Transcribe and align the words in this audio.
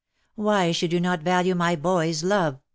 ^'Why 0.35 0.73
should 0.73 0.93
you 0.93 0.99
not 0.99 1.21
value 1.21 1.53
my 1.53 1.75
boy's 1.75 2.23
love?'' 2.23 2.59